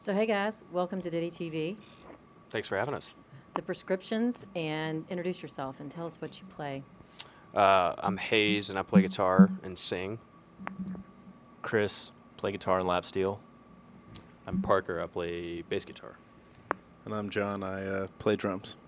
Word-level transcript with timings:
So, 0.00 0.14
hey 0.14 0.24
guys, 0.24 0.62
welcome 0.72 1.02
to 1.02 1.10
DittyTV. 1.10 1.76
Thanks 2.48 2.66
for 2.66 2.78
having 2.78 2.94
us. 2.94 3.14
The 3.54 3.60
prescriptions, 3.60 4.46
and 4.56 5.04
introduce 5.10 5.42
yourself 5.42 5.78
and 5.78 5.90
tell 5.90 6.06
us 6.06 6.22
what 6.22 6.40
you 6.40 6.46
play. 6.46 6.82
Uh, 7.54 7.94
I'm 7.98 8.16
Hayes, 8.16 8.70
and 8.70 8.78
I 8.78 8.82
play 8.82 9.02
guitar 9.02 9.50
and 9.62 9.76
sing. 9.76 10.18
Chris, 11.60 12.12
play 12.38 12.50
guitar 12.50 12.78
and 12.78 12.88
lap 12.88 13.04
steel. 13.04 13.40
I'm 14.46 14.62
Parker. 14.62 15.02
I 15.02 15.06
play 15.06 15.60
bass 15.68 15.84
guitar. 15.84 16.16
And 17.04 17.12
I'm 17.12 17.28
John. 17.28 17.62
I 17.62 17.84
uh, 17.84 18.06
play 18.18 18.36
drums. 18.36 18.78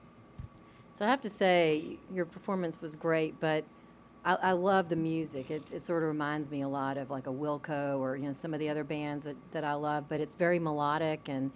So, 0.94 1.04
I 1.04 1.08
have 1.08 1.20
to 1.20 1.28
say, 1.28 1.98
your 2.10 2.24
performance 2.24 2.80
was 2.80 2.96
great, 2.96 3.38
but 3.38 3.64
I, 4.24 4.34
I 4.34 4.52
love 4.52 4.88
the 4.88 4.96
music. 4.96 5.50
It, 5.50 5.72
it 5.72 5.82
sort 5.82 6.02
of 6.02 6.08
reminds 6.08 6.50
me 6.50 6.62
a 6.62 6.68
lot 6.68 6.96
of 6.96 7.10
like 7.10 7.26
a 7.26 7.32
Wilco 7.32 7.98
or 7.98 8.16
you 8.16 8.26
know 8.26 8.32
some 8.32 8.54
of 8.54 8.60
the 8.60 8.68
other 8.68 8.84
bands 8.84 9.24
that, 9.24 9.36
that 9.52 9.64
I 9.64 9.74
love. 9.74 10.08
But 10.08 10.20
it's 10.20 10.34
very 10.34 10.58
melodic. 10.58 11.28
And 11.28 11.50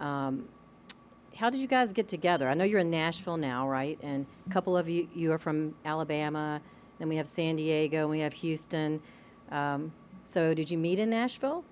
um, 0.00 0.48
how 1.36 1.50
did 1.50 1.60
you 1.60 1.66
guys 1.66 1.92
get 1.92 2.08
together? 2.08 2.48
I 2.48 2.54
know 2.54 2.64
you're 2.64 2.80
in 2.80 2.90
Nashville 2.90 3.36
now, 3.38 3.68
right? 3.68 3.98
And 4.02 4.26
a 4.46 4.50
couple 4.50 4.76
of 4.76 4.88
you 4.88 5.08
you 5.14 5.32
are 5.32 5.38
from 5.38 5.74
Alabama. 5.84 6.60
Then 6.98 7.08
we 7.08 7.16
have 7.16 7.26
San 7.26 7.56
Diego. 7.56 8.02
and 8.02 8.10
We 8.10 8.20
have 8.20 8.32
Houston. 8.34 9.00
Um, 9.50 9.92
so 10.24 10.54
did 10.54 10.70
you 10.70 10.78
meet 10.78 10.98
in 10.98 11.10
Nashville? 11.10 11.64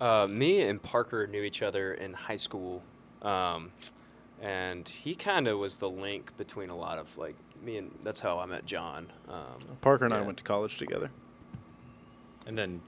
Uh, 0.00 0.26
me 0.28 0.62
and 0.62 0.82
Parker 0.82 1.26
knew 1.26 1.42
each 1.42 1.62
other 1.62 1.94
in 1.94 2.12
high 2.12 2.36
school, 2.36 2.82
um, 3.22 3.70
and 4.42 4.86
he 4.86 5.14
kind 5.14 5.48
of 5.48 5.58
was 5.58 5.78
the 5.78 5.88
link 5.88 6.36
between 6.36 6.68
a 6.68 6.76
lot 6.76 6.98
of 6.98 7.16
like 7.16 7.34
me 7.66 7.76
and 7.78 7.90
that's 8.02 8.20
how 8.20 8.38
I 8.38 8.46
met 8.46 8.64
John. 8.64 9.12
Um, 9.28 9.76
Parker 9.82 10.04
and 10.04 10.14
I 10.14 10.20
yeah. 10.20 10.26
went 10.26 10.38
to 10.38 10.44
college 10.44 10.78
together. 10.78 11.10
And 12.46 12.56
then 12.56 12.80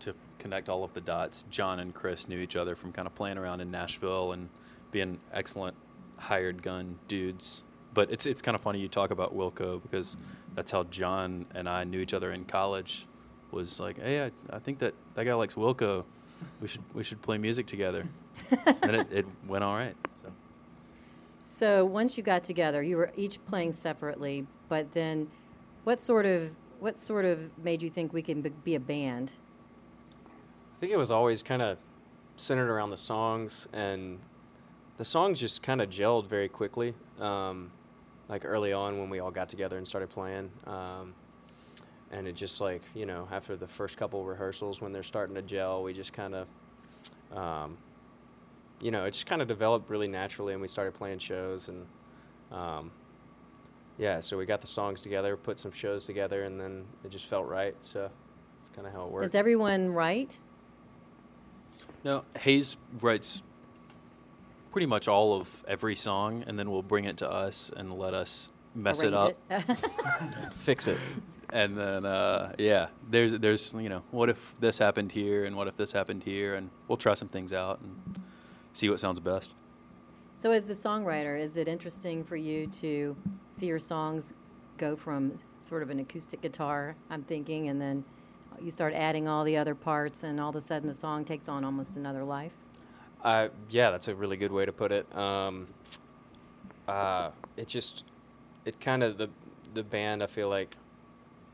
to 0.00 0.14
connect 0.38 0.68
all 0.68 0.84
of 0.84 0.94
the 0.94 1.00
dots, 1.00 1.44
John 1.50 1.80
and 1.80 1.92
Chris 1.92 2.28
knew 2.28 2.38
each 2.38 2.56
other 2.56 2.76
from 2.76 2.92
kind 2.92 3.06
of 3.06 3.14
playing 3.14 3.36
around 3.36 3.60
in 3.60 3.70
Nashville 3.70 4.32
and 4.32 4.48
being 4.92 5.18
excellent 5.32 5.76
hired 6.16 6.62
gun 6.62 6.98
dudes. 7.08 7.64
But 7.92 8.10
it's 8.10 8.26
it's 8.26 8.40
kind 8.40 8.54
of 8.54 8.60
funny 8.60 8.78
you 8.78 8.88
talk 8.88 9.10
about 9.10 9.36
Wilco 9.36 9.82
because 9.82 10.16
that's 10.54 10.70
how 10.70 10.84
John 10.84 11.46
and 11.54 11.68
I 11.68 11.84
knew 11.84 12.00
each 12.00 12.14
other 12.14 12.32
in 12.32 12.44
college. 12.44 13.06
Was 13.50 13.80
like, 13.80 14.00
hey, 14.00 14.24
I, 14.24 14.30
I 14.50 14.58
think 14.58 14.78
that 14.80 14.92
that 15.14 15.24
guy 15.24 15.34
likes 15.34 15.54
Wilco. 15.54 16.04
We 16.60 16.68
should 16.68 16.82
we 16.94 17.02
should 17.02 17.22
play 17.22 17.38
music 17.38 17.66
together. 17.66 18.06
and 18.66 18.96
it, 18.96 19.12
it 19.12 19.26
went 19.48 19.64
all 19.64 19.74
right. 19.74 19.96
So. 20.22 20.30
So 21.46 21.86
once 21.86 22.16
you 22.16 22.24
got 22.24 22.42
together, 22.42 22.82
you 22.82 22.96
were 22.96 23.12
each 23.14 23.42
playing 23.46 23.72
separately, 23.72 24.44
but 24.68 24.90
then 24.90 25.30
what 25.84 26.00
sort 26.00 26.26
of 26.26 26.50
what 26.80 26.98
sort 26.98 27.24
of 27.24 27.56
made 27.62 27.82
you 27.82 27.88
think 27.88 28.12
we 28.12 28.20
can 28.20 28.42
be- 28.42 28.74
a 28.74 28.80
band? 28.80 29.30
I 30.26 30.80
think 30.80 30.92
it 30.92 30.96
was 30.96 31.12
always 31.12 31.44
kind 31.44 31.62
of 31.62 31.78
centered 32.36 32.68
around 32.68 32.90
the 32.90 32.96
songs, 32.96 33.68
and 33.72 34.18
the 34.98 35.04
songs 35.04 35.38
just 35.38 35.62
kind 35.62 35.80
of 35.80 35.88
gelled 35.88 36.26
very 36.26 36.48
quickly. 36.48 36.94
Um, 37.20 37.70
like 38.28 38.44
early 38.44 38.72
on 38.72 38.98
when 38.98 39.08
we 39.08 39.20
all 39.20 39.30
got 39.30 39.48
together 39.48 39.78
and 39.78 39.86
started 39.86 40.10
playing, 40.10 40.50
um, 40.66 41.14
and 42.10 42.26
it 42.26 42.34
just 42.34 42.60
like 42.60 42.82
you 42.92 43.06
know 43.06 43.28
after 43.30 43.54
the 43.54 43.68
first 43.68 43.96
couple 43.96 44.24
rehearsals 44.24 44.80
when 44.80 44.92
they're 44.92 45.04
starting 45.04 45.36
to 45.36 45.42
gel, 45.42 45.84
we 45.84 45.92
just 45.92 46.12
kind 46.12 46.34
of, 46.34 46.48
um, 47.38 47.78
you 48.80 48.90
know, 48.90 49.04
it 49.04 49.12
just 49.12 49.26
kind 49.26 49.42
of 49.42 49.48
developed 49.48 49.90
really 49.90 50.08
naturally, 50.08 50.52
and 50.52 50.62
we 50.62 50.68
started 50.68 50.94
playing 50.94 51.18
shows 51.18 51.68
and. 51.68 51.86
Um, 52.52 52.90
yeah, 53.98 54.20
so 54.20 54.36
we 54.36 54.44
got 54.44 54.60
the 54.60 54.66
songs 54.66 55.00
together, 55.00 55.36
put 55.36 55.58
some 55.58 55.72
shows 55.72 56.04
together, 56.04 56.44
and 56.44 56.60
then 56.60 56.84
it 57.04 57.10
just 57.10 57.26
felt 57.26 57.48
right. 57.48 57.74
So 57.80 58.10
it's 58.60 58.68
kind 58.74 58.86
of 58.86 58.92
how 58.92 59.06
it 59.06 59.10
worked. 59.10 59.24
Does 59.24 59.34
everyone 59.34 59.90
write? 59.92 60.36
No, 62.04 62.24
Hayes 62.40 62.76
writes 63.00 63.42
pretty 64.70 64.86
much 64.86 65.08
all 65.08 65.34
of 65.34 65.64
every 65.66 65.96
song, 65.96 66.44
and 66.46 66.58
then 66.58 66.70
we'll 66.70 66.82
bring 66.82 67.04
it 67.04 67.16
to 67.18 67.30
us 67.30 67.70
and 67.74 67.98
let 67.98 68.12
us 68.12 68.50
mess 68.74 69.02
it 69.02 69.14
up. 69.14 69.34
It? 69.50 69.64
Fix 70.56 70.86
it. 70.88 70.98
And 71.50 71.78
then, 71.78 72.04
uh, 72.04 72.52
yeah, 72.58 72.88
there's, 73.08 73.32
there's, 73.38 73.72
you 73.72 73.88
know, 73.88 74.02
what 74.10 74.28
if 74.28 74.54
this 74.60 74.78
happened 74.78 75.10
here, 75.10 75.46
and 75.46 75.56
what 75.56 75.68
if 75.68 75.76
this 75.76 75.90
happened 75.90 76.22
here, 76.22 76.56
and 76.56 76.68
we'll 76.86 76.98
try 76.98 77.14
some 77.14 77.28
things 77.28 77.52
out 77.52 77.80
and 77.80 78.05
see 78.76 78.88
what 78.88 79.00
sounds 79.00 79.20
best. 79.20 79.52
so 80.34 80.50
as 80.50 80.64
the 80.64 80.74
songwriter, 80.74 81.38
is 81.40 81.56
it 81.56 81.66
interesting 81.66 82.22
for 82.22 82.36
you 82.36 82.66
to 82.68 83.16
see 83.50 83.66
your 83.66 83.78
songs 83.78 84.34
go 84.76 84.94
from 84.94 85.38
sort 85.58 85.82
of 85.82 85.90
an 85.90 86.00
acoustic 86.00 86.42
guitar, 86.42 86.94
I'm 87.08 87.22
thinking, 87.22 87.68
and 87.68 87.80
then 87.80 88.04
you 88.60 88.70
start 88.70 88.92
adding 88.92 89.26
all 89.28 89.44
the 89.44 89.56
other 89.56 89.74
parts, 89.74 90.22
and 90.22 90.38
all 90.38 90.50
of 90.50 90.56
a 90.56 90.60
sudden 90.60 90.88
the 90.88 90.94
song 90.94 91.24
takes 91.24 91.48
on 91.48 91.64
almost 91.64 91.96
another 91.96 92.24
life? 92.24 92.52
Uh, 93.24 93.48
yeah, 93.70 93.90
that's 93.90 94.08
a 94.08 94.14
really 94.14 94.36
good 94.36 94.52
way 94.52 94.66
to 94.66 94.72
put 94.72 94.92
it. 94.92 95.16
Um, 95.16 95.66
uh, 96.86 97.30
it 97.56 97.66
just, 97.66 98.04
it 98.64 98.78
kind 98.80 99.02
of 99.02 99.18
the 99.18 99.28
the 99.74 99.82
band 99.82 100.22
I 100.22 100.26
feel 100.26 100.48
like 100.48 100.76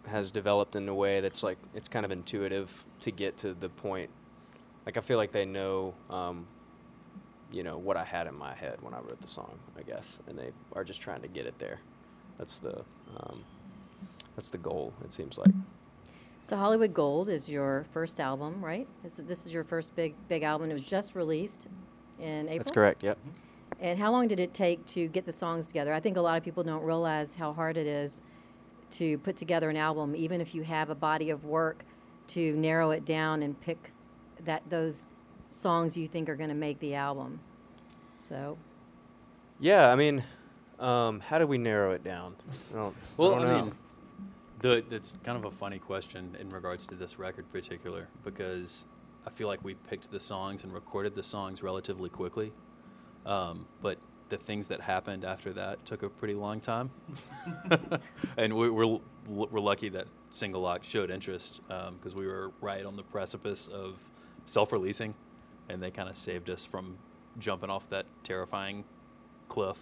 has 0.06 0.30
developed 0.30 0.76
in 0.76 0.88
a 0.88 0.94
way 0.94 1.20
that's 1.20 1.42
like 1.42 1.58
it's 1.74 1.88
kind 1.88 2.04
of 2.04 2.10
intuitive 2.10 2.84
to 3.00 3.10
get 3.10 3.36
to 3.38 3.54
the 3.54 3.68
point. 3.68 4.10
Like 4.86 4.96
I 4.96 5.00
feel 5.00 5.16
like 5.16 5.32
they 5.32 5.44
know, 5.44 5.94
um, 6.10 6.46
you 7.52 7.62
know, 7.62 7.78
what 7.78 7.96
I 7.96 8.04
had 8.04 8.26
in 8.26 8.34
my 8.34 8.54
head 8.54 8.78
when 8.80 8.94
I 8.94 8.98
wrote 9.00 9.20
the 9.20 9.26
song, 9.26 9.58
I 9.78 9.82
guess, 9.82 10.18
and 10.26 10.38
they 10.38 10.50
are 10.74 10.84
just 10.84 11.00
trying 11.00 11.22
to 11.22 11.28
get 11.28 11.46
it 11.46 11.58
there. 11.58 11.80
That's 12.38 12.58
the 12.58 12.78
um, 13.16 13.44
that's 14.36 14.50
the 14.50 14.58
goal. 14.58 14.92
It 15.04 15.12
seems 15.12 15.38
like. 15.38 15.50
So 16.40 16.56
Hollywood 16.56 16.92
Gold 16.92 17.28
is 17.28 17.48
your 17.48 17.84
first 17.92 18.18
album, 18.18 18.64
right? 18.64 18.88
Is 19.04 19.16
this 19.16 19.46
is 19.46 19.52
your 19.52 19.64
first 19.64 19.94
big 19.94 20.14
big 20.28 20.42
album. 20.42 20.70
It 20.70 20.74
was 20.74 20.82
just 20.82 21.14
released 21.14 21.68
in 22.18 22.46
April. 22.46 22.58
That's 22.58 22.70
correct. 22.70 23.02
Yep. 23.02 23.18
And 23.80 23.98
how 23.98 24.10
long 24.12 24.28
did 24.28 24.40
it 24.40 24.54
take 24.54 24.84
to 24.86 25.08
get 25.08 25.26
the 25.26 25.32
songs 25.32 25.66
together? 25.66 25.92
I 25.92 26.00
think 26.00 26.16
a 26.16 26.20
lot 26.20 26.38
of 26.38 26.44
people 26.44 26.62
don't 26.62 26.82
realize 26.82 27.34
how 27.34 27.52
hard 27.52 27.76
it 27.76 27.86
is 27.86 28.22
to 28.90 29.18
put 29.18 29.36
together 29.36 29.70
an 29.70 29.76
album, 29.76 30.14
even 30.14 30.40
if 30.40 30.54
you 30.54 30.62
have 30.62 30.90
a 30.90 30.94
body 30.94 31.30
of 31.30 31.44
work, 31.44 31.84
to 32.28 32.54
narrow 32.56 32.90
it 32.90 33.04
down 33.04 33.42
and 33.42 33.60
pick 33.60 33.92
that 34.44 34.62
those 34.68 35.08
songs 35.52 35.96
you 35.96 36.08
think 36.08 36.28
are 36.28 36.36
going 36.36 36.48
to 36.48 36.54
make 36.54 36.78
the 36.80 36.94
album. 36.94 37.40
So. 38.16 38.56
Yeah, 39.60 39.90
I 39.90 39.94
mean, 39.94 40.22
um, 40.78 41.20
how 41.20 41.38
do 41.38 41.46
we 41.46 41.58
narrow 41.58 41.92
it 41.92 42.02
down? 42.02 42.34
I 42.72 42.76
don't, 42.76 42.96
Well, 43.16 43.34
I, 43.34 43.38
don't 43.38 43.48
I, 43.48 43.62
mean, 43.62 43.72
the 44.60 44.84
it's 44.90 45.14
kind 45.24 45.36
of 45.36 45.44
a 45.44 45.50
funny 45.50 45.78
question 45.78 46.36
in 46.40 46.50
regards 46.50 46.86
to 46.86 46.94
this 46.94 47.18
record, 47.18 47.44
in 47.44 47.60
particular, 47.60 48.08
because 48.24 48.86
I 49.26 49.30
feel 49.30 49.48
like 49.48 49.62
we 49.62 49.74
picked 49.74 50.10
the 50.10 50.20
songs 50.20 50.64
and 50.64 50.72
recorded 50.72 51.14
the 51.14 51.22
songs 51.22 51.62
relatively 51.62 52.08
quickly, 52.08 52.52
um, 53.26 53.66
but 53.82 53.98
the 54.28 54.38
things 54.38 54.66
that 54.68 54.80
happened 54.80 55.24
after 55.24 55.52
that 55.52 55.84
took 55.84 56.02
a 56.02 56.08
pretty 56.08 56.34
long 56.34 56.60
time, 56.60 56.90
and 58.36 58.56
we, 58.56 58.70
we're 58.70 58.98
we're 59.28 59.60
lucky 59.60 59.88
that 59.90 60.06
Single 60.30 60.62
Lock 60.62 60.82
showed 60.82 61.10
interest 61.10 61.60
because 61.68 62.14
we 62.14 62.26
were 62.26 62.50
right 62.60 62.84
on 62.84 62.96
the 62.96 63.02
precipice 63.02 63.68
of 63.68 64.00
self-releasing, 64.46 65.14
and 65.68 65.82
they 65.82 65.90
kind 65.90 66.08
of 66.08 66.16
saved 66.16 66.50
us 66.50 66.64
from 66.64 66.96
jumping 67.38 67.70
off 67.70 67.88
that 67.90 68.06
terrifying 68.24 68.84
cliff. 69.48 69.78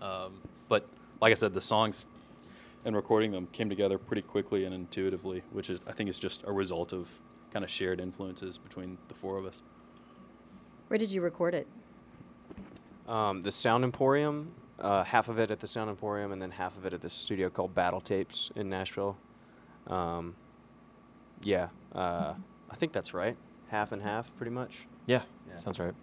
Um, 0.00 0.40
but 0.68 0.86
like 1.20 1.30
I 1.32 1.34
said, 1.34 1.54
the 1.54 1.60
songs 1.60 2.06
and 2.84 2.94
recording 2.94 3.32
them 3.32 3.48
came 3.52 3.68
together 3.68 3.98
pretty 3.98 4.22
quickly 4.22 4.64
and 4.64 4.74
intuitively, 4.74 5.42
which 5.52 5.70
is 5.70 5.80
I 5.86 5.92
think 5.92 6.10
is 6.10 6.18
just 6.18 6.42
a 6.46 6.52
result 6.52 6.92
of 6.92 7.08
kind 7.52 7.64
of 7.64 7.70
shared 7.70 8.00
influences 8.00 8.58
between 8.58 8.98
the 9.08 9.14
four 9.14 9.38
of 9.38 9.46
us. 9.46 9.62
where 10.88 10.98
did 10.98 11.10
you 11.10 11.22
record 11.22 11.54
it? 11.54 11.66
Um, 13.08 13.42
the 13.42 13.52
Sound 13.52 13.84
Emporium, 13.84 14.52
uh, 14.80 15.04
half 15.04 15.28
of 15.28 15.38
it 15.38 15.50
at 15.50 15.60
the 15.60 15.66
Sound 15.66 15.88
Emporium, 15.90 16.32
and 16.32 16.40
then 16.40 16.50
half 16.50 16.76
of 16.76 16.84
it 16.84 16.92
at 16.92 17.00
this 17.00 17.12
studio 17.12 17.48
called 17.48 17.74
Battle 17.74 18.00
Tapes 18.00 18.50
in 18.56 18.68
Nashville. 18.68 19.16
Um, 19.86 20.34
yeah, 21.42 21.68
uh, 21.94 22.34
I 22.70 22.76
think 22.76 22.92
that's 22.92 23.14
right. 23.14 23.36
Half 23.68 23.92
and 23.92 24.02
half, 24.02 24.34
pretty 24.36 24.50
much. 24.50 24.86
Yeah, 25.06 25.22
Yeah. 25.48 25.56
sounds 25.56 25.78
right. 25.78 25.94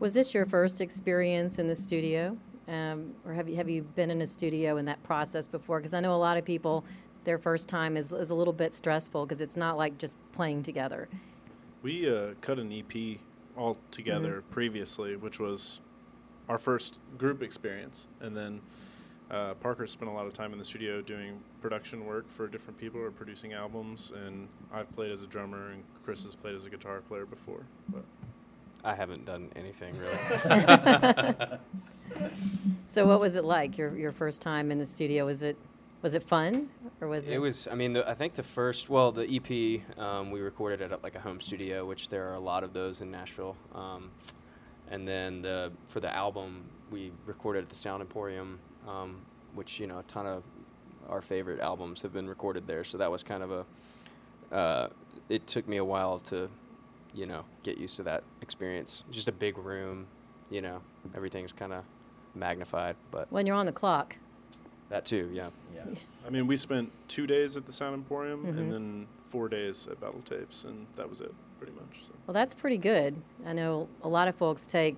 Was 0.00 0.14
this 0.14 0.34
your 0.34 0.46
first 0.46 0.80
experience 0.80 1.58
in 1.58 1.68
the 1.68 1.76
studio, 1.76 2.36
um, 2.68 3.14
or 3.24 3.32
have 3.32 3.48
you 3.48 3.56
have 3.56 3.68
you 3.68 3.82
been 3.82 4.10
in 4.10 4.20
a 4.22 4.26
studio 4.26 4.76
in 4.76 4.84
that 4.86 5.02
process 5.02 5.46
before? 5.46 5.78
Because 5.78 5.94
I 5.94 6.00
know 6.00 6.14
a 6.14 6.16
lot 6.16 6.36
of 6.36 6.44
people, 6.44 6.84
their 7.24 7.38
first 7.38 7.68
time 7.68 7.96
is, 7.96 8.12
is 8.12 8.30
a 8.30 8.34
little 8.34 8.52
bit 8.52 8.74
stressful 8.74 9.24
because 9.24 9.40
it's 9.40 9.56
not 9.56 9.76
like 9.76 9.96
just 9.98 10.16
playing 10.32 10.62
together. 10.62 11.08
We 11.82 12.08
uh, 12.12 12.34
cut 12.40 12.58
an 12.58 12.72
EP 12.72 13.18
all 13.56 13.78
together 13.90 14.42
previously, 14.50 15.16
which 15.16 15.38
was 15.38 15.80
our 16.48 16.58
first 16.58 16.98
group 17.16 17.42
experience, 17.42 18.08
and 18.20 18.36
then 18.36 18.60
uh, 19.30 19.54
Parker 19.54 19.86
spent 19.86 20.10
a 20.10 20.14
lot 20.14 20.26
of 20.26 20.32
time 20.32 20.52
in 20.52 20.58
the 20.58 20.64
studio 20.64 21.00
doing 21.00 21.40
production 21.60 22.04
work 22.04 22.28
for 22.36 22.46
different 22.46 22.78
people 22.78 23.00
or 23.00 23.10
producing 23.10 23.52
albums, 23.52 24.12
and 24.26 24.48
I've 24.72 24.90
played 24.92 25.12
as 25.12 25.22
a 25.22 25.26
drummer, 25.26 25.70
and 25.70 25.82
Chris 26.04 26.24
has 26.24 26.34
played 26.34 26.54
as 26.54 26.66
a 26.66 26.70
guitar 26.70 27.00
player 27.00 27.26
before. 27.26 27.64
But 27.88 28.04
I 28.84 28.94
haven't 28.94 29.24
done 29.24 29.50
anything 29.56 29.96
really. 29.98 31.34
So 32.86 33.06
what 33.06 33.18
was 33.18 33.34
it 33.34 33.44
like 33.44 33.78
your 33.78 33.96
your 33.96 34.12
first 34.12 34.42
time 34.42 34.70
in 34.70 34.78
the 34.78 34.86
studio? 34.86 35.24
Was 35.26 35.42
it 35.42 35.56
was 36.02 36.14
it 36.14 36.22
fun 36.22 36.68
or 37.00 37.08
was 37.08 37.26
it? 37.26 37.34
It 37.34 37.38
was. 37.38 37.66
I 37.70 37.74
mean, 37.74 37.94
the, 37.94 38.08
I 38.08 38.14
think 38.14 38.34
the 38.34 38.42
first. 38.42 38.90
Well, 38.90 39.10
the 39.10 39.24
EP 39.24 39.98
um, 39.98 40.30
we 40.30 40.40
recorded 40.40 40.82
at 40.82 41.02
like 41.02 41.14
a 41.14 41.20
home 41.20 41.40
studio, 41.40 41.86
which 41.86 42.10
there 42.10 42.28
are 42.30 42.34
a 42.34 42.40
lot 42.40 42.62
of 42.62 42.72
those 42.72 43.00
in 43.00 43.10
Nashville. 43.10 43.56
Um, 43.74 44.10
and 44.90 45.08
then 45.08 45.40
the 45.40 45.72
for 45.88 46.00
the 46.00 46.14
album 46.14 46.64
we 46.90 47.10
recorded 47.24 47.62
at 47.62 47.68
the 47.70 47.74
Sound 47.74 48.02
Emporium, 48.02 48.58
um, 48.86 49.22
which 49.54 49.80
you 49.80 49.86
know 49.86 50.00
a 50.00 50.04
ton 50.04 50.26
of 50.26 50.42
our 51.08 51.22
favorite 51.22 51.60
albums 51.60 52.02
have 52.02 52.12
been 52.12 52.28
recorded 52.28 52.66
there. 52.66 52.84
So 52.84 52.98
that 52.98 53.10
was 53.10 53.22
kind 53.22 53.42
of 53.42 53.50
a. 53.50 54.54
Uh, 54.54 54.88
it 55.30 55.46
took 55.46 55.66
me 55.66 55.78
a 55.78 55.84
while 55.84 56.18
to, 56.18 56.50
you 57.14 57.26
know, 57.26 57.44
get 57.62 57.78
used 57.78 57.96
to 57.96 58.02
that 58.04 58.24
experience. 58.42 59.04
It's 59.08 59.14
Just 59.16 59.28
a 59.28 59.32
big 59.32 59.56
room, 59.58 60.06
you 60.50 60.60
know, 60.60 60.80
everything's 61.14 61.52
kind 61.52 61.72
of 61.72 61.84
magnified, 62.34 62.96
but 63.10 63.30
when 63.30 63.46
you're 63.46 63.56
on 63.56 63.66
the 63.66 63.72
clock. 63.72 64.16
that 64.90 65.04
too, 65.04 65.30
yeah. 65.32 65.48
Yeah. 65.74 65.84
I 66.26 66.30
mean, 66.30 66.46
we 66.46 66.56
spent 66.56 66.90
two 67.08 67.26
days 67.26 67.56
at 67.56 67.66
the 67.66 67.72
Sound 67.72 67.94
Emporium, 67.94 68.44
Mhm. 68.44 68.58
and 68.58 68.72
then 68.72 69.06
four 69.30 69.48
days 69.48 69.86
at 69.90 70.00
Battle 70.00 70.20
Tapes, 70.24 70.64
and 70.64 70.86
that 70.96 71.08
was 71.08 71.20
it, 71.20 71.32
pretty 71.58 71.72
much. 71.72 72.04
So. 72.06 72.12
Well, 72.26 72.34
that's 72.34 72.54
pretty 72.54 72.78
good. 72.78 73.14
I 73.46 73.52
know 73.52 73.88
a 74.02 74.08
lot 74.08 74.28
of 74.28 74.34
folks 74.36 74.66
take 74.66 74.96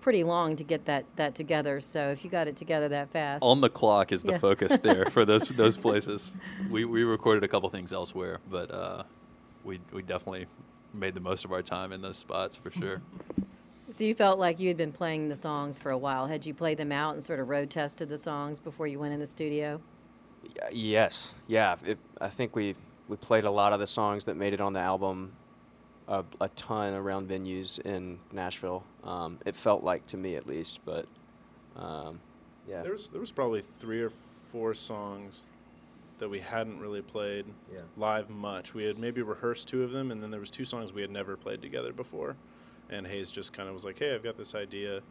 pretty 0.00 0.24
long 0.24 0.56
to 0.56 0.64
get 0.64 0.84
that 0.86 1.04
that 1.16 1.34
together. 1.34 1.80
So 1.80 2.08
if 2.10 2.24
you 2.24 2.30
got 2.30 2.48
it 2.48 2.56
together 2.56 2.88
that 2.88 3.10
fast, 3.10 3.42
On 3.44 3.60
the 3.60 3.68
clock 3.70 4.10
is 4.12 4.22
the 4.22 4.32
Yeah. 4.32 4.38
focus 4.38 4.76
there 4.78 5.04
for 5.06 5.24
those 5.24 5.46
those 5.56 5.76
places. 5.76 6.32
We 6.70 6.84
we 6.84 7.04
recorded 7.04 7.44
a 7.44 7.48
couple 7.48 7.68
things 7.70 7.92
elsewhere, 7.92 8.40
but 8.50 8.70
uh, 8.72 9.04
we 9.64 9.80
we 9.92 10.02
definitely 10.02 10.46
made 10.94 11.14
the 11.14 11.20
most 11.20 11.44
of 11.44 11.52
our 11.52 11.62
time 11.62 11.92
in 11.92 12.00
those 12.02 12.16
spots 12.18 12.56
for 12.56 12.70
sure. 12.70 13.00
so 13.90 14.04
you 14.04 14.14
felt 14.14 14.38
like 14.38 14.58
you 14.60 14.68
had 14.68 14.76
been 14.76 14.92
playing 14.92 15.28
the 15.28 15.36
songs 15.36 15.78
for 15.78 15.90
a 15.90 15.98
while. 15.98 16.26
Had 16.26 16.44
you 16.46 16.54
played 16.54 16.78
them 16.78 16.92
out 16.92 17.12
and 17.14 17.22
sort 17.22 17.40
of 17.40 17.48
road 17.48 17.70
tested 17.70 18.08
the 18.08 18.18
songs 18.18 18.60
before 18.60 18.86
you 18.86 18.98
went 18.98 19.12
in 19.12 19.20
the 19.20 19.26
studio? 19.26 19.80
Yes, 20.72 21.32
yeah. 21.46 21.76
It, 21.84 21.98
I 22.20 22.28
think 22.28 22.56
we 22.56 22.74
we 23.08 23.16
played 23.16 23.44
a 23.44 23.50
lot 23.50 23.72
of 23.72 23.80
the 23.80 23.86
songs 23.86 24.24
that 24.24 24.36
made 24.36 24.52
it 24.54 24.60
on 24.60 24.72
the 24.72 24.80
album, 24.80 25.32
a, 26.08 26.24
a 26.40 26.48
ton 26.50 26.94
around 26.94 27.28
venues 27.28 27.78
in 27.80 28.18
Nashville. 28.32 28.84
Um, 29.04 29.38
it 29.46 29.54
felt 29.54 29.84
like 29.84 30.06
to 30.06 30.16
me 30.16 30.36
at 30.36 30.46
least, 30.46 30.80
but 30.84 31.06
um, 31.76 32.20
yeah, 32.68 32.82
There 32.82 32.92
was 32.92 33.08
there 33.08 33.20
was 33.20 33.30
probably 33.30 33.62
three 33.80 34.02
or 34.02 34.12
four 34.50 34.74
songs 34.74 35.46
that 36.22 36.28
we 36.28 36.38
hadn't 36.38 36.78
really 36.78 37.02
played 37.02 37.46
Yeah. 37.74 37.80
live 37.96 38.30
much. 38.30 38.74
We 38.74 38.84
had 38.84 38.96
maybe 38.96 39.22
rehearsed 39.22 39.66
two 39.66 39.82
of 39.82 39.90
them, 39.90 40.12
and 40.12 40.22
then 40.22 40.30
there 40.30 40.38
was 40.38 40.50
two 40.50 40.64
songs 40.64 40.92
we 40.92 41.02
had 41.02 41.10
never 41.10 41.36
played 41.36 41.60
together 41.60 41.92
before. 41.92 42.36
And 42.90 43.04
Hayes 43.08 43.28
just 43.28 43.52
kind 43.52 43.68
of 43.68 43.74
was 43.74 43.84
like, 43.84 43.98
"Hey, 43.98 44.14
I've 44.14 44.22
got 44.22 44.36
this 44.36 44.54
idea," 44.54 45.02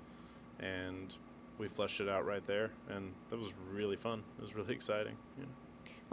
and 0.61 1.13
we 1.57 1.67
fleshed 1.67 1.99
it 1.99 2.07
out 2.07 2.25
right 2.25 2.45
there, 2.47 2.71
and 2.87 3.11
that 3.29 3.37
was 3.37 3.49
really 3.73 3.97
fun. 3.97 4.23
It 4.37 4.41
was 4.41 4.55
really 4.55 4.73
exciting. 4.79 5.17
You 5.37 5.43
know. 5.43 5.49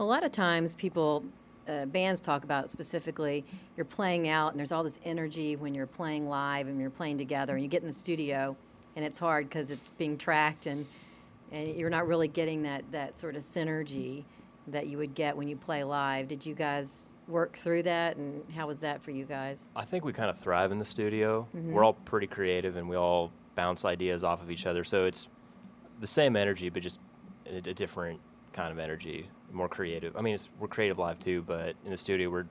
A 0.00 0.04
lot 0.04 0.24
of 0.24 0.32
times, 0.32 0.74
people, 0.74 1.24
uh, 1.68 1.86
bands 1.86 2.20
talk 2.20 2.42
about 2.42 2.68
specifically, 2.68 3.44
you're 3.76 3.84
playing 3.84 4.26
out 4.26 4.50
and 4.50 4.58
there's 4.58 4.72
all 4.72 4.82
this 4.82 4.98
energy 5.04 5.54
when 5.54 5.74
you're 5.76 5.86
playing 5.86 6.28
live 6.28 6.66
and 6.66 6.80
you're 6.80 6.90
playing 6.90 7.18
together, 7.18 7.54
and 7.54 7.62
you 7.62 7.68
get 7.68 7.82
in 7.82 7.86
the 7.86 7.92
studio, 7.92 8.56
and 8.96 9.04
it's 9.04 9.18
hard 9.18 9.48
because 9.48 9.70
it's 9.70 9.90
being 9.90 10.18
tracked 10.18 10.66
and 10.66 10.84
and 11.52 11.76
you're 11.76 11.88
not 11.88 12.06
really 12.08 12.28
getting 12.28 12.62
that 12.62 12.82
that 12.90 13.14
sort 13.14 13.36
of 13.36 13.42
synergy 13.42 14.24
that 14.72 14.86
you 14.86 14.98
would 14.98 15.14
get 15.14 15.36
when 15.36 15.48
you 15.48 15.56
play 15.56 15.84
live. 15.84 16.28
Did 16.28 16.44
you 16.44 16.54
guys 16.54 17.12
work 17.26 17.56
through 17.56 17.82
that, 17.84 18.16
and 18.16 18.42
how 18.52 18.66
was 18.66 18.80
that 18.80 19.02
for 19.02 19.10
you 19.10 19.24
guys? 19.24 19.68
I 19.76 19.84
think 19.84 20.04
we 20.04 20.12
kind 20.12 20.30
of 20.30 20.38
thrive 20.38 20.72
in 20.72 20.78
the 20.78 20.84
studio. 20.84 21.46
Mhm. 21.54 21.72
We're 21.72 21.84
all 21.84 21.92
pretty 21.94 22.26
creative 22.26 22.76
and 22.76 22.88
we 22.88 22.96
all 22.96 23.32
bounce 23.54 23.84
ideas 23.84 24.24
off 24.24 24.42
of 24.42 24.50
each 24.50 24.66
other. 24.66 24.84
So 24.84 25.04
it's 25.04 25.28
the 26.00 26.06
same 26.06 26.36
energy, 26.36 26.68
but 26.68 26.82
just 26.82 27.00
a, 27.46 27.56
a 27.56 27.74
different 27.74 28.20
kind 28.52 28.72
of 28.72 28.78
energy, 28.78 29.28
more 29.52 29.68
creative. 29.68 30.16
I 30.16 30.20
mean, 30.20 30.34
it's, 30.34 30.48
we're 30.58 30.68
creative 30.68 30.98
live 30.98 31.18
too, 31.18 31.42
but 31.42 31.74
in 31.84 31.90
the 31.90 31.96
studio, 31.96 32.30
we're, 32.30 32.46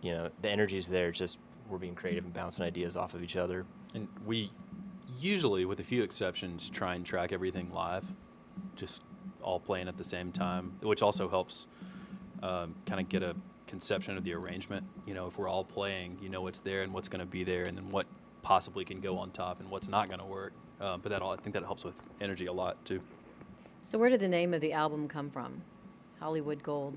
you 0.00 0.12
know, 0.12 0.30
the 0.42 0.50
energy's 0.50 0.86
there. 0.88 1.08
It's 1.08 1.18
just 1.18 1.38
we're 1.68 1.78
being 1.78 1.94
creative 1.94 2.24
and 2.24 2.32
bouncing 2.32 2.64
ideas 2.64 2.96
off 2.96 3.14
of 3.14 3.22
each 3.22 3.36
other. 3.36 3.66
And 3.94 4.08
we 4.24 4.50
usually, 5.18 5.64
with 5.64 5.80
a 5.80 5.84
few 5.84 6.02
exceptions, 6.02 6.70
try 6.70 6.94
and 6.94 7.04
track 7.04 7.32
everything 7.32 7.70
live, 7.72 8.04
just 8.76 9.02
all 9.42 9.60
playing 9.60 9.88
at 9.88 9.96
the 9.96 10.04
same 10.04 10.32
time, 10.32 10.72
which 10.80 11.02
also 11.02 11.28
helps 11.28 11.66
um, 12.42 12.74
kind 12.86 13.00
of 13.00 13.08
get 13.08 13.22
a 13.22 13.34
conception 13.66 14.16
of 14.16 14.24
the 14.24 14.34
arrangement. 14.34 14.84
You 15.06 15.14
know, 15.14 15.26
if 15.26 15.38
we're 15.38 15.48
all 15.48 15.64
playing, 15.64 16.18
you 16.20 16.28
know 16.28 16.42
what's 16.42 16.60
there 16.60 16.82
and 16.82 16.92
what's 16.92 17.08
going 17.08 17.20
to 17.20 17.26
be 17.26 17.44
there, 17.44 17.64
and 17.64 17.76
then 17.76 17.90
what 17.90 18.06
possibly 18.42 18.84
can 18.84 19.00
go 19.00 19.18
on 19.18 19.30
top 19.30 19.60
and 19.60 19.70
what's 19.70 19.88
not 19.88 20.08
going 20.08 20.20
to 20.20 20.26
work. 20.26 20.52
Uh, 20.80 20.96
but 20.96 21.10
that 21.10 21.22
all, 21.22 21.32
I 21.32 21.36
think 21.36 21.54
that 21.54 21.64
helps 21.64 21.84
with 21.84 21.96
energy 22.20 22.46
a 22.46 22.52
lot 22.52 22.82
too. 22.84 23.00
So, 23.82 23.98
where 23.98 24.10
did 24.10 24.20
the 24.20 24.28
name 24.28 24.54
of 24.54 24.60
the 24.60 24.72
album 24.72 25.08
come 25.08 25.30
from? 25.30 25.62
Hollywood 26.20 26.62
Gold. 26.62 26.96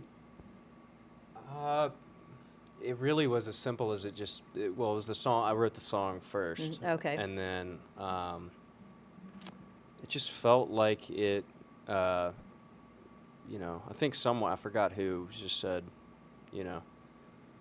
Uh, 1.58 1.90
it 2.82 2.98
really 2.98 3.28
was 3.28 3.48
as 3.48 3.56
simple 3.56 3.92
as 3.92 4.06
it 4.06 4.16
just. 4.16 4.44
It, 4.56 4.76
well, 4.76 4.92
it 4.92 4.96
was 4.96 5.06
the 5.06 5.16
song. 5.16 5.48
I 5.48 5.54
wrote 5.54 5.74
the 5.74 5.82
song 5.82 6.20
first. 6.20 6.82
Mm, 6.82 6.94
okay. 6.96 7.16
And 7.18 7.38
then 7.38 7.80
um, 7.98 8.52
it 10.04 10.10
just 10.10 10.32
felt 10.32 10.70
like 10.70 11.10
it. 11.10 11.46
Uh, 11.88 12.32
you 13.50 13.60
know, 13.60 13.82
I 13.90 13.94
think 13.94 14.16
someone 14.16 14.52
I 14.52 14.56
forgot 14.56 14.92
who 14.92 15.28
just 15.32 15.60
said, 15.60 15.84
you 16.52 16.64
know, 16.64 16.82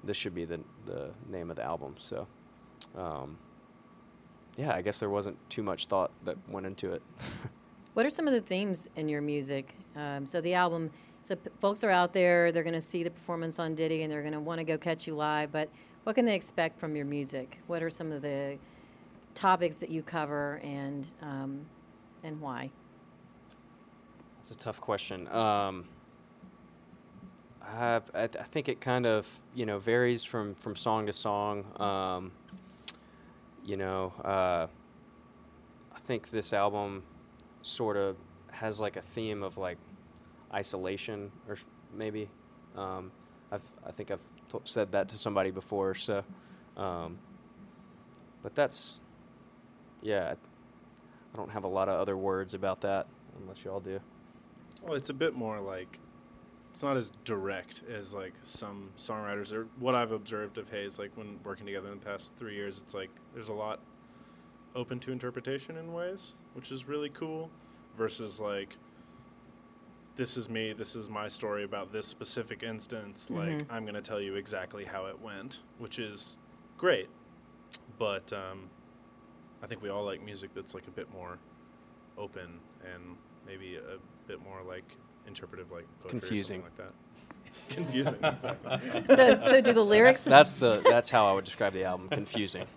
this 0.05 0.17
should 0.17 0.35
be 0.35 0.45
the 0.45 0.61
the 0.87 1.11
name 1.29 1.51
of 1.51 1.57
the 1.57 1.63
album. 1.63 1.95
So, 1.99 2.27
um, 2.97 3.39
yeah, 4.57 4.75
I 4.75 4.83
guess 4.83 4.99
there 4.99 5.11
wasn't 5.11 5.37
too 5.51 5.63
much 5.63 5.87
thought 5.87 6.11
that 6.25 6.37
went 6.49 6.67
into 6.67 6.93
it. 6.93 7.03
What 7.95 8.07
are 8.07 8.11
some 8.11 8.29
of 8.29 8.33
the 8.33 8.41
themes 8.41 8.89
in 8.95 9.09
your 9.09 9.21
music? 9.21 9.75
Um, 9.97 10.25
so 10.25 10.41
the 10.41 10.55
album, 10.55 10.91
so 11.23 11.35
p- 11.35 11.51
folks 11.61 11.83
are 11.83 11.91
out 11.91 12.13
there, 12.13 12.53
they're 12.53 12.63
going 12.63 12.73
to 12.73 12.81
see 12.81 13.03
the 13.03 13.11
performance 13.11 13.59
on 13.59 13.75
Ditty, 13.75 14.05
and 14.05 14.13
they're 14.13 14.23
going 14.23 14.33
to 14.33 14.41
want 14.41 14.59
to 14.59 14.65
go 14.65 14.79
catch 14.79 15.09
you 15.09 15.17
live. 15.17 15.51
But 15.51 15.69
what 16.05 16.15
can 16.15 16.25
they 16.25 16.37
expect 16.37 16.79
from 16.79 16.95
your 16.95 17.05
music? 17.05 17.59
What 17.67 17.83
are 17.83 17.91
some 17.91 18.13
of 18.13 18.23
the 18.23 18.59
topics 19.35 19.79
that 19.79 19.91
you 19.91 20.03
cover, 20.03 20.61
and 20.63 21.13
um, 21.21 21.67
and 22.23 22.41
why? 22.41 22.71
That's 24.41 24.53
a 24.53 24.57
tough 24.57 24.81
question. 24.81 25.29
Um, 25.29 25.85
I, 27.63 27.97
I, 28.15 28.27
th- 28.27 28.37
I 28.43 28.45
think 28.45 28.71
it 28.71 28.81
kind 28.81 29.05
of 29.05 29.29
you 29.55 29.67
know 29.67 29.79
varies 29.79 30.25
from 30.25 30.55
from 30.55 30.77
song 30.77 31.07
to 31.09 31.13
song. 31.13 31.67
Um, 31.79 32.33
you 33.63 33.77
know, 33.77 34.15
uh, 34.25 34.67
I 35.95 35.99
think 35.99 36.31
this 36.31 36.55
album 36.55 37.03
sort 37.61 37.99
of 37.99 38.17
has 38.51 38.81
like 38.81 38.97
a 38.97 39.03
theme 39.03 39.43
of 39.43 39.59
like 39.59 39.77
isolation, 40.55 41.31
or 41.47 41.59
maybe. 41.95 42.31
Um, 42.79 43.13
I've 43.53 43.63
I 43.87 43.91
think 43.93 44.11
I've 44.11 44.25
t- 44.51 44.59
said 44.65 44.91
that 44.93 45.11
to 45.11 45.19
somebody 45.19 45.51
before. 45.51 45.95
So, 45.95 46.25
um, 46.79 47.19
but 48.43 48.55
that's 48.55 49.01
yeah. 50.01 50.33
I 51.35 51.37
don't 51.37 51.51
have 51.51 51.65
a 51.65 51.69
lot 51.69 51.91
of 51.91 52.01
other 52.01 52.17
words 52.17 52.55
about 52.55 52.81
that 52.81 53.07
unless 53.39 53.63
y'all 53.65 53.81
do. 53.81 54.01
Well, 54.83 54.95
it's 54.95 55.11
a 55.11 55.15
bit 55.15 55.35
more 55.35 55.61
like 55.61 55.99
it's 56.71 56.83
not 56.83 56.97
as 56.97 57.11
direct 57.25 57.83
as 57.93 58.15
like 58.15 58.35
some 58.45 58.91
songwriters 58.97 59.53
or 59.53 59.67
what 59.79 59.95
I've 59.95 60.13
observed 60.13 60.57
of 60.59 60.69
Hayes. 60.71 60.99
Like 60.99 61.17
when 61.17 61.39
working 61.45 61.67
together 61.67 61.91
in 61.91 61.99
the 61.99 62.05
past 62.05 62.35
three 62.39 62.55
years, 62.55 62.79
it's 62.79 62.95
like 62.95 63.11
there's 63.35 63.49
a 63.49 63.55
lot 63.55 63.81
open 64.75 65.01
to 65.01 65.13
interpretation 65.13 65.77
in 65.77 65.93
ways, 65.93 66.35
which 66.55 66.71
is 66.71 66.87
really 66.87 67.11
cool. 67.11 67.51
Versus 67.99 68.39
like 68.39 68.77
this 70.17 70.37
is 70.37 70.49
me, 70.49 70.73
this 70.73 70.95
is 70.95 71.09
my 71.09 71.29
story 71.29 71.65
about 71.65 71.93
this 71.93 72.07
specific 72.07 72.63
instance. 72.63 73.31
Like 73.31 73.59
Mhm. 73.59 73.67
I'm 73.69 73.85
gonna 73.85 74.01
tell 74.01 74.21
you 74.21 74.37
exactly 74.37 74.85
how 74.85 75.07
it 75.07 75.21
went, 75.21 75.61
which 75.79 75.99
is 75.99 76.37
great. 76.79 77.09
But 77.99 78.33
um, 78.33 78.71
I 79.63 79.67
think 79.67 79.83
we 79.83 79.89
all 79.89 80.05
like 80.05 80.23
music 80.23 80.55
that's 80.55 80.73
like 80.75 80.87
a 80.87 80.91
bit 80.91 81.11
more 81.11 81.39
open 82.17 82.61
and 82.95 83.17
maybe 83.47 83.77
a 83.77 83.99
bit 84.31 84.43
more 84.45 84.63
like 84.67 84.97
interpretive, 85.27 85.71
like 85.73 85.87
poetry 86.01 86.21
Confusing. 86.21 86.61
or 86.61 86.65
like 86.65 86.77
that. 86.77 86.93
Confusing, 87.69 88.19
exactly. 88.23 89.05
So, 89.17 89.35
so 89.35 89.61
do 89.61 89.73
the 89.73 89.85
lyrics? 89.85 90.23
That's 90.25 90.55
the 90.55 90.83
that's 90.89 91.11
how 91.11 91.27
I 91.27 91.33
would 91.33 91.45
describe 91.45 91.73
the 91.73 91.85
album. 91.85 92.09
Confusing. 92.09 92.65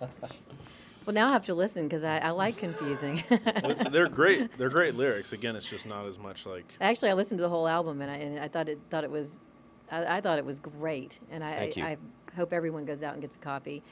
Well, 1.06 1.12
now 1.12 1.28
I 1.28 1.32
have 1.32 1.44
to 1.44 1.54
listen 1.54 1.82
because 1.82 2.02
I, 2.02 2.16
I 2.16 2.30
like 2.30 2.56
confusing. 2.56 3.22
Well, 3.62 3.74
they're 3.90 4.08
great. 4.08 4.56
They're 4.56 4.70
great 4.70 4.94
lyrics. 4.94 5.34
Again, 5.34 5.54
it's 5.54 5.68
just 5.68 5.84
not 5.84 6.06
as 6.06 6.18
much 6.18 6.46
like. 6.46 6.64
Actually, 6.80 7.10
I 7.10 7.12
listened 7.12 7.36
to 7.40 7.42
the 7.42 7.48
whole 7.50 7.68
album, 7.68 8.00
and 8.00 8.10
I, 8.10 8.14
and 8.14 8.40
I 8.40 8.48
thought 8.48 8.70
it 8.70 8.78
thought 8.88 9.04
it 9.04 9.10
was, 9.10 9.42
I, 9.90 10.16
I 10.16 10.20
thought 10.22 10.38
it 10.38 10.46
was 10.46 10.58
great, 10.60 11.20
and 11.30 11.44
I, 11.44 11.56
Thank 11.56 11.76
you. 11.76 11.84
I, 11.84 11.88
I 12.32 12.34
hope 12.36 12.54
everyone 12.54 12.86
goes 12.86 13.02
out 13.02 13.12
and 13.12 13.20
gets 13.20 13.36
a 13.36 13.38
copy. 13.38 13.82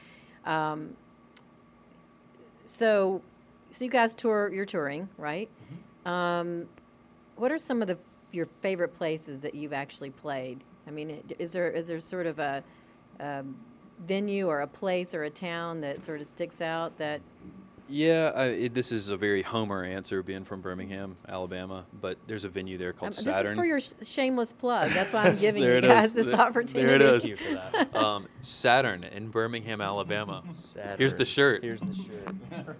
Um, 0.45 0.95
so, 2.65 3.21
so 3.69 3.85
you 3.85 3.91
guys 3.91 4.15
tour. 4.15 4.51
You're 4.51 4.65
touring, 4.65 5.07
right? 5.19 5.49
Um, 6.07 6.67
what 7.35 7.51
are 7.51 7.57
some 7.57 7.81
of 7.81 7.87
the 7.87 7.97
your 8.31 8.45
favorite 8.61 8.93
places 8.95 9.39
that 9.41 9.53
you've 9.55 9.73
actually 9.73 10.09
played? 10.09 10.63
I 10.87 10.91
mean, 10.91 11.21
is 11.39 11.51
there 11.51 11.69
is 11.71 11.87
there 11.87 11.99
sort 11.99 12.25
of 12.25 12.39
a, 12.39 12.63
a 13.19 13.43
venue 14.05 14.47
or 14.47 14.61
a 14.61 14.67
place 14.67 15.13
or 15.13 15.23
a 15.23 15.29
town 15.29 15.81
that 15.81 16.01
sort 16.01 16.19
of 16.19 16.27
sticks 16.27 16.59
out 16.61 16.97
that 16.97 17.21
Yeah, 17.87 18.31
I, 18.35 18.45
it, 18.45 18.73
this 18.73 18.91
is 18.91 19.09
a 19.09 19.15
very 19.17 19.41
Homer 19.43 19.83
answer, 19.83 20.23
being 20.23 20.43
from 20.43 20.61
Birmingham, 20.61 21.15
Alabama. 21.29 21.85
But 22.01 22.17
there's 22.27 22.43
a 22.43 22.49
venue 22.49 22.77
there 22.77 22.89
um, 22.89 22.95
called 22.97 23.13
this 23.13 23.23
Saturn. 23.23 23.45
is 23.45 23.53
for 23.53 23.65
your 23.65 23.79
sh- 23.79 23.91
shameless 24.03 24.51
plug. 24.51 24.89
That's 24.91 25.13
why 25.13 25.25
I'm 25.27 25.35
giving 25.39 25.63
you 25.63 25.79
guys 25.81 26.05
is. 26.07 26.13
this 26.13 26.27
There- 26.27 26.39
opportunity. 26.39 26.87
there 26.87 26.95
it 26.95 27.01
is. 27.01 27.23
Thank 27.23 27.39
you 27.39 27.45
for 27.47 27.53
that. 27.93 27.95
um, 27.95 28.27
Saturn 28.41 29.03
in 29.03 29.29
Birmingham, 29.29 29.79
Alabama. 29.79 30.43
Saturn. 30.55 30.97
Here's 30.97 31.13
the 31.15 31.25
shirt. 31.25 31.63
Here's 31.63 31.81
the 31.81 31.93
shirt. 31.95 32.35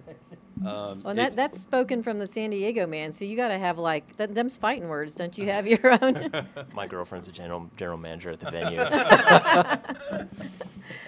Um, 0.64 1.02
Well, 1.02 1.14
that, 1.14 1.34
that's 1.36 1.60
spoken 1.60 2.02
from 2.02 2.18
the 2.18 2.26
San 2.26 2.50
Diego 2.50 2.86
man. 2.86 3.10
So 3.12 3.24
you 3.24 3.36
got 3.36 3.48
to 3.48 3.58
have 3.58 3.78
like 3.78 4.16
th- 4.16 4.30
them's 4.30 4.56
fighting 4.56 4.88
words. 4.88 5.14
Don't 5.14 5.36
you 5.36 5.46
have 5.46 5.66
your 5.66 5.98
own? 6.02 6.30
My 6.74 6.86
girlfriend's 6.86 7.26
the 7.28 7.32
general 7.32 7.68
general 7.76 7.98
manager 7.98 8.30
at 8.30 8.40
the 8.40 8.50
venue. 8.50 8.78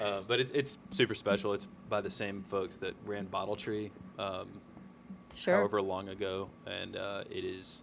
Uh, 0.01 0.21
but 0.27 0.41
it's 0.41 0.53
it's 0.53 0.79
super 0.91 1.15
special. 1.15 1.53
It's 1.53 1.67
by 1.89 2.01
the 2.01 2.11
same 2.11 2.45
folks 2.49 2.77
that 2.79 2.95
ran 3.05 3.27
Bottle 3.27 3.57
Tree, 3.57 3.91
um, 4.19 4.49
sure. 5.35 5.57
however 5.57 5.83
long 5.83 6.09
ago, 6.09 6.49
and 6.67 6.97
uh, 6.97 7.25
it 7.31 7.45
is, 7.45 7.83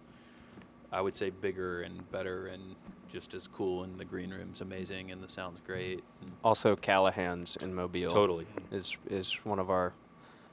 I 0.92 1.00
would 1.00 1.14
say, 1.14 1.30
bigger 1.30 1.82
and 1.82 2.10
better 2.10 2.46
and 2.48 2.74
just 3.12 3.34
as 3.34 3.46
cool. 3.46 3.84
And 3.84 3.98
the 3.98 4.04
green 4.04 4.30
room's 4.30 4.60
amazing, 4.60 5.10
and 5.12 5.22
the 5.22 5.28
sound's 5.28 5.60
great. 5.60 6.02
Also, 6.42 6.76
Callaghan's 6.76 7.56
in 7.56 7.74
Mobile. 7.74 8.10
Totally. 8.10 8.46
is 8.70 8.96
is 9.08 9.32
one 9.44 9.58
of 9.58 9.70
our 9.70 9.92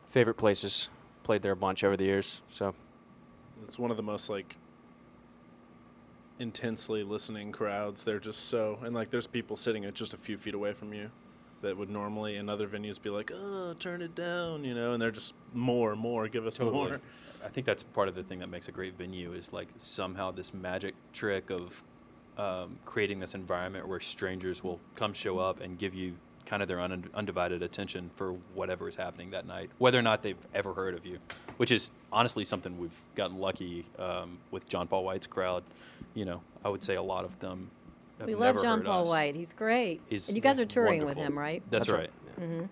favorite 0.09 0.35
places. 0.37 0.89
Played 1.23 1.41
there 1.41 1.51
a 1.51 1.55
bunch 1.55 1.83
over 1.83 1.95
the 1.95 2.05
years. 2.05 2.41
So 2.49 2.73
It's 3.61 3.77
one 3.77 3.91
of 3.91 3.97
the 3.97 4.03
most 4.03 4.29
like 4.29 4.55
intensely 6.39 7.03
listening 7.03 7.51
crowds. 7.51 8.03
They're 8.03 8.19
just 8.19 8.49
so 8.49 8.79
and 8.83 8.95
like 8.95 9.11
there's 9.11 9.27
people 9.27 9.55
sitting 9.55 9.85
at 9.85 9.93
just 9.93 10.13
a 10.13 10.17
few 10.17 10.37
feet 10.37 10.55
away 10.55 10.73
from 10.73 10.93
you 10.93 11.11
that 11.61 11.77
would 11.77 11.89
normally 11.89 12.37
in 12.37 12.49
other 12.49 12.67
venues 12.67 12.99
be 12.99 13.09
like, 13.11 13.31
"Oh, 13.33 13.75
turn 13.77 14.01
it 14.01 14.15
down," 14.15 14.65
you 14.65 14.73
know, 14.73 14.93
and 14.93 15.01
they're 15.01 15.11
just 15.11 15.33
more, 15.53 15.95
more, 15.95 16.27
give 16.27 16.47
us 16.47 16.57
Totally. 16.57 16.89
more. 16.89 17.01
I 17.45 17.49
think 17.49 17.65
that's 17.65 17.83
part 17.83 18.07
of 18.07 18.15
the 18.15 18.23
thing 18.23 18.39
that 18.39 18.49
makes 18.49 18.67
a 18.67 18.71
great 18.71 18.97
venue 18.97 19.33
is 19.33 19.53
like 19.53 19.67
somehow 19.77 20.31
this 20.31 20.53
magic 20.53 20.95
trick 21.13 21.49
of 21.51 21.83
um, 22.37 22.77
creating 22.85 23.19
this 23.19 23.35
environment 23.35 23.87
where 23.87 23.99
strangers 23.99 24.63
will 24.63 24.79
come 24.95 25.13
show 25.13 25.37
up 25.37 25.59
and 25.61 25.77
give 25.77 25.93
you 25.93 26.15
kind 26.45 26.61
of 26.61 26.67
their 26.67 26.79
un- 26.79 27.09
undivided 27.13 27.61
attention 27.63 28.09
for 28.15 28.33
whatever 28.53 28.87
is 28.87 28.95
happening 28.95 29.31
that 29.31 29.45
night, 29.45 29.69
whether 29.77 29.97
or 29.97 30.01
not 30.01 30.21
they've 30.23 30.37
ever 30.53 30.73
heard 30.73 30.93
of 30.95 31.05
you, 31.05 31.17
which 31.57 31.71
is 31.71 31.91
honestly 32.11 32.43
something 32.43 32.77
we've 32.77 32.99
gotten 33.15 33.37
lucky 33.37 33.85
um, 33.99 34.37
with 34.51 34.67
John 34.67 34.87
Paul 34.87 35.03
White's 35.03 35.27
crowd. 35.27 35.63
You 36.13 36.25
know, 36.25 36.41
I 36.63 36.69
would 36.69 36.83
say 36.83 36.95
a 36.95 37.01
lot 37.01 37.25
of 37.25 37.37
them. 37.39 37.69
Have 38.19 38.27
we 38.27 38.33
never 38.33 38.45
love 38.45 38.63
John 38.63 38.77
heard 38.79 38.85
Paul 38.85 39.03
us. 39.03 39.09
White. 39.09 39.35
He's 39.35 39.53
great. 39.53 40.01
He's 40.07 40.27
and 40.27 40.35
you 40.35 40.41
guys 40.41 40.59
are 40.59 40.65
touring 40.65 41.05
with 41.05 41.17
him, 41.17 41.37
right? 41.37 41.63
That's, 41.69 41.87
That's 41.87 41.97
right. 41.97 42.11
right. 42.37 42.49
Mm-hmm. 42.49 42.65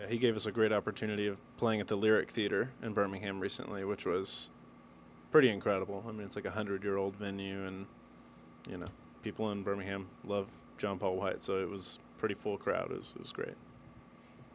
Yeah, 0.00 0.06
he 0.08 0.18
gave 0.18 0.34
us 0.34 0.46
a 0.46 0.52
great 0.52 0.72
opportunity 0.72 1.26
of 1.26 1.36
playing 1.58 1.80
at 1.80 1.86
the 1.86 1.96
Lyric 1.96 2.30
Theater 2.30 2.70
in 2.82 2.92
Birmingham 2.92 3.38
recently, 3.38 3.84
which 3.84 4.06
was 4.06 4.50
pretty 5.30 5.50
incredible. 5.50 6.02
I 6.08 6.12
mean, 6.12 6.22
it's 6.22 6.36
like 6.36 6.46
a 6.46 6.50
hundred-year-old 6.50 7.16
venue, 7.16 7.66
and 7.66 7.86
you 8.70 8.78
know, 8.78 8.88
people 9.22 9.50
in 9.52 9.62
Birmingham 9.62 10.06
love 10.24 10.46
John 10.78 10.98
Paul 10.98 11.16
White, 11.16 11.42
so 11.42 11.60
it 11.60 11.68
was 11.68 11.98
pretty 12.22 12.34
full 12.36 12.56
crowd. 12.56 12.92
It 12.92 12.98
was, 12.98 13.12
it 13.16 13.20
was 13.20 13.32
great. 13.32 13.54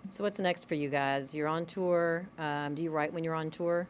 So 0.07 0.23
what's 0.23 0.39
next 0.39 0.69
for 0.69 0.75
you 0.75 0.87
guys? 0.87 1.35
You're 1.35 1.49
on 1.49 1.65
tour. 1.65 2.25
Um, 2.39 2.75
do 2.75 2.81
you 2.81 2.91
write 2.91 3.11
when 3.11 3.25
you're 3.25 3.35
on 3.35 3.51
tour? 3.51 3.89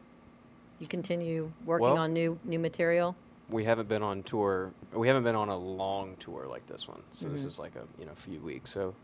You 0.80 0.88
continue 0.88 1.52
working 1.64 1.84
Well- 1.86 1.96
on 1.98 2.12
new 2.12 2.36
new 2.44 2.58
material. 2.58 3.14
we 3.48 3.62
haven't 3.64 3.88
been 3.88 4.02
on 4.02 4.24
tour. 4.24 4.72
We 4.92 5.06
haven't 5.06 5.22
been 5.22 5.36
on 5.36 5.48
a 5.48 5.56
long 5.56 6.16
tour 6.18 6.46
like 6.50 6.66
this 6.66 6.88
one. 6.88 7.00
So 7.12 7.28
this 7.28 7.40
Mm-hmm. 7.42 7.48
is 7.48 7.58
like 7.60 7.76
a 7.76 7.84
you 8.00 8.06
know 8.06 8.14
few 8.16 8.40
weeks. 8.40 8.70
So 8.72 8.94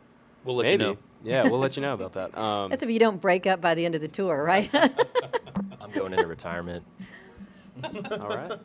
We'll 0.44 0.56
let 0.56 0.64
maybe. 0.64 0.82
you 0.84 0.90
know. 0.90 0.96
Yeah, 1.22 1.44
we'll 1.48 1.60
let 1.60 1.76
you 1.76 1.82
know 1.82 1.94
about 1.94 2.12
that. 2.14 2.36
Um, 2.36 2.68
That's 2.70 2.82
if 2.82 2.90
you 2.90 2.98
don't 2.98 3.20
break 3.20 3.46
up 3.46 3.60
by 3.60 3.74
the 3.76 3.84
end 3.86 3.94
of 3.94 4.00
the 4.00 4.08
tour, 4.08 4.42
right? 4.42 4.68
I'm 5.80 5.90
going 5.92 6.12
into 6.12 6.26
retirement. 6.26 6.84
all 7.84 8.28
right. 8.28 8.58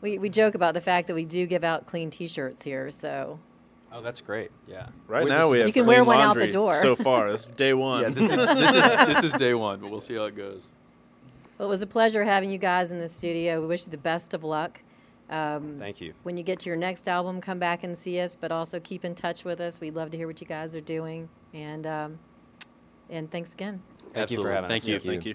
we 0.00 0.18
we 0.18 0.28
joke 0.28 0.56
about 0.56 0.74
the 0.74 0.80
fact 0.80 1.06
that 1.06 1.14
we 1.14 1.24
do 1.24 1.46
give 1.46 1.62
out 1.62 1.86
clean 1.86 2.10
T-shirts 2.10 2.62
here, 2.62 2.90
so 2.90 3.38
Oh, 3.96 4.02
that's 4.02 4.20
great. 4.20 4.50
Yeah. 4.66 4.88
Right 5.06 5.22
We- 5.24 5.30
now 5.30 5.48
we 5.48 5.58
have 5.58 5.68
You 5.68 5.72
can 5.72 5.84
clean 5.84 5.96
wear 5.98 6.04
one 6.04 6.18
out 6.18 6.34
the 6.36 6.50
door. 6.50 6.74
so 6.74 6.96
far. 6.96 7.30
This 7.30 7.44
day 7.44 7.72
one. 7.88 8.02
Yeah, 8.02 8.08
this 8.10 8.28
is, 8.30 8.36
this 8.36 8.74
is 8.74 9.06
this 9.06 9.24
is 9.24 9.32
day 9.34 9.54
one, 9.54 9.78
but 9.78 9.90
we'll 9.90 10.00
see 10.00 10.14
how 10.14 10.24
it 10.24 10.36
goes. 10.36 10.68
well, 11.58 11.68
it 11.68 11.70
was 11.70 11.80
a 11.82 11.86
pleasure 11.86 12.24
having 12.24 12.50
you 12.50 12.58
guys 12.58 12.90
in 12.90 12.98
the 12.98 13.08
studio. 13.08 13.60
We 13.60 13.68
wish 13.68 13.84
you 13.86 13.90
the 13.92 13.96
best 13.98 14.34
of 14.34 14.42
luck. 14.42 14.80
Um, 15.30 15.76
Thank 15.78 16.00
you. 16.00 16.12
when 16.24 16.36
you 16.36 16.42
get 16.42 16.58
to 16.60 16.68
your 16.68 16.76
next 16.76 17.08
album, 17.08 17.40
come 17.40 17.58
back 17.58 17.82
and 17.84 17.96
see 17.96 18.20
us, 18.20 18.34
but 18.36 18.50
also 18.52 18.78
keep 18.80 19.04
in 19.04 19.14
touch 19.14 19.42
with 19.44 19.60
us. 19.60 19.80
We'd 19.80 19.94
love 19.94 20.10
to 20.10 20.16
hear 20.16 20.26
what 20.26 20.40
you 20.40 20.46
guys 20.46 20.74
are 20.74 20.80
doing, 20.82 21.28
and 21.54 21.86
um, 21.86 22.18
and 23.10 23.30
thanks 23.30 23.54
again. 23.54 23.80
Thank 24.12 24.32
you 24.32 24.42
for 24.42 24.50
Absolutely. 24.50 24.52
having 24.54 24.68
Thank 24.68 24.82
us. 24.82 24.88
you. 24.88 24.94
Yeah, 24.94 25.00
thank 25.00 25.26
you. 25.26 25.34